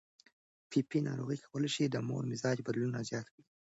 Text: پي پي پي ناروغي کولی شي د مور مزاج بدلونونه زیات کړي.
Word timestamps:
پي 0.69 0.79
پي 0.81 0.81
پي 0.89 0.97
ناروغي 1.07 1.37
کولی 1.51 1.69
شي 1.75 1.83
د 1.89 1.95
مور 2.07 2.23
مزاج 2.31 2.57
بدلونونه 2.65 3.07
زیات 3.09 3.27
کړي. 3.33 3.43